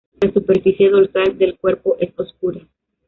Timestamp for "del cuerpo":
1.37-1.95